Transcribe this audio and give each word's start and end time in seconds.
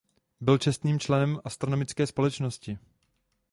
Byl 0.39 0.57
čestným 0.57 0.99
členem 0.99 1.33
České 1.35 1.41
astronomické 1.45 2.07
společnosti. 2.07 2.79